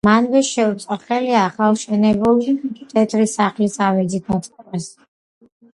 [0.07, 2.57] მანვე შეუწყო ხელი ახალაშენებული
[2.95, 4.93] თეთრი სახლის ავეჯით მოწყობას.